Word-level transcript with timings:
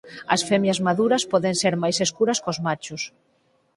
As 0.33 0.41
femias 0.49 0.79
maduras 0.87 1.23
poden 1.31 1.55
ser 1.61 1.73
máis 1.83 1.97
escuras 2.05 2.41
cós 2.43 2.57
machos. 2.67 3.01